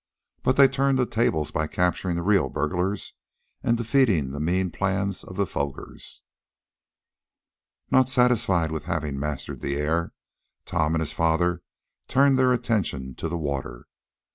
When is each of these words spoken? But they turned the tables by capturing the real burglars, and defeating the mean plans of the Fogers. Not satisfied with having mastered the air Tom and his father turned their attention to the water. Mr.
But 0.41 0.55
they 0.55 0.67
turned 0.67 0.97
the 0.97 1.05
tables 1.05 1.51
by 1.51 1.67
capturing 1.67 2.15
the 2.15 2.23
real 2.23 2.49
burglars, 2.49 3.13
and 3.61 3.77
defeating 3.77 4.31
the 4.31 4.39
mean 4.39 4.71
plans 4.71 5.23
of 5.23 5.35
the 5.35 5.45
Fogers. 5.45 6.23
Not 7.91 8.09
satisfied 8.09 8.71
with 8.71 8.85
having 8.85 9.19
mastered 9.19 9.59
the 9.59 9.75
air 9.75 10.11
Tom 10.65 10.95
and 10.95 11.01
his 11.03 11.13
father 11.13 11.61
turned 12.07 12.39
their 12.39 12.51
attention 12.51 13.13
to 13.13 13.29
the 13.29 13.37
water. 13.37 13.81
Mr. 13.85 14.01